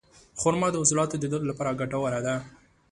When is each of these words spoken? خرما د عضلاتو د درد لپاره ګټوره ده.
خرما 0.39 0.67
د 0.71 0.75
عضلاتو 0.83 1.15
د 1.19 1.25
درد 1.31 1.43
لپاره 1.47 1.77
ګټوره 1.81 2.19
ده. 2.25 2.35